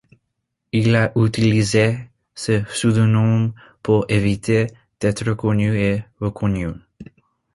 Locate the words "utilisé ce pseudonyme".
1.15-3.53